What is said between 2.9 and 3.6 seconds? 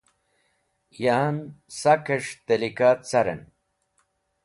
carẽn.